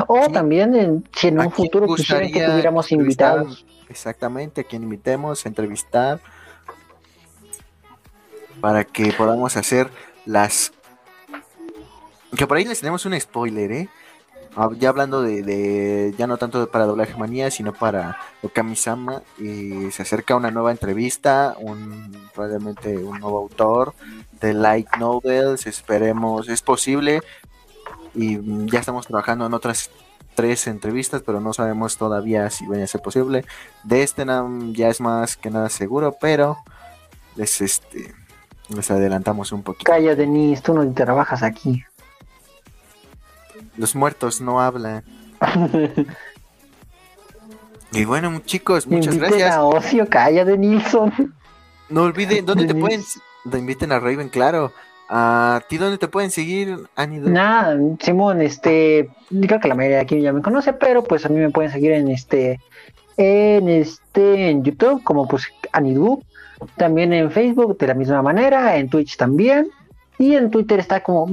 [0.07, 0.32] o Sí.
[0.32, 3.65] también en- si en ¿A un futuro quisieran que tuviéramos invitados.
[3.89, 6.20] Exactamente, a quien invitemos a entrevistar
[8.61, 9.89] para que podamos hacer
[10.26, 10.72] las...
[12.36, 13.89] Que por ahí les tenemos un spoiler, ¿eh?
[14.78, 20.01] Ya hablando de, de- ya no tanto para doblaje manía, sino para Okami-sama, y se
[20.01, 23.93] acerca una nueva entrevista, un probablemente un nuevo autor
[24.41, 27.22] de light novels, esperemos, es posible,
[28.14, 28.39] y
[28.70, 29.89] ya estamos trabajando en otras
[30.36, 33.45] tres entrevistas, pero no sabemos todavía si van a ser posible.
[33.84, 34.26] De este
[34.72, 36.57] ya es más que nada seguro, pero
[37.36, 38.14] les este
[38.70, 39.91] les adelantamos un poquito.
[39.91, 41.84] Calla, Denise, tú no trabajas aquí.
[43.78, 45.03] Los muertos no hablan.
[47.91, 49.55] Y bueno, chicos, muchas Inviten gracias.
[49.55, 51.34] a Ocio, calla, Denilson.
[51.89, 53.01] No olviden, ¿dónde te pueden?
[53.49, 54.72] Te inviten a Raven, claro.
[55.09, 57.20] A ti, ¿dónde te pueden seguir, Annie?
[57.20, 61.30] Nada, Simón, este, creo que la mayoría de aquí ya me conoce, pero pues a
[61.30, 62.59] mí me pueden seguir en este,
[63.17, 66.22] en este, en YouTube, como pues Anidu,
[66.78, 69.72] también en Facebook de la misma manera, en Twitch también,
[70.20, 71.26] y en Twitter está como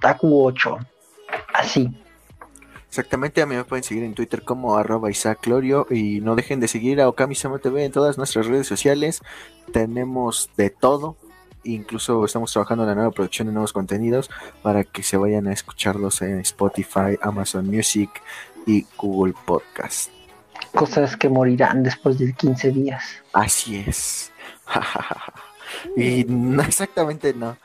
[0.00, 0.86] Mikel-Taku8,
[1.54, 1.90] así.
[2.88, 6.58] Exactamente, a mí me pueden seguir en Twitter como arroba Isaac Lorio y no dejen
[6.58, 9.22] de seguir a Okami Sama TV en todas nuestras redes sociales.
[9.72, 11.16] Tenemos de todo,
[11.62, 14.30] Incluso estamos trabajando en la nueva producción de nuevos contenidos
[14.62, 18.10] para que se vayan a escucharlos en Spotify, Amazon Music
[18.66, 20.10] y Google Podcast.
[20.74, 23.04] Cosas que morirán después de 15 días.
[23.32, 24.32] Así es.
[25.96, 27.56] y no, exactamente no.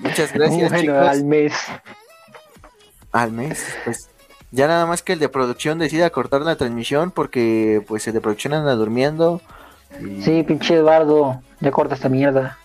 [0.00, 1.08] Muchas gracias, Bueno, chicos.
[1.08, 1.52] al mes.
[3.12, 4.08] Al mes, pues
[4.50, 8.20] ya nada más que el de producción decida cortar la transmisión porque pues el de
[8.20, 9.40] producción anda durmiendo.
[10.00, 12.58] y- Sí, pinche Eduardo, ya corta esta mierda.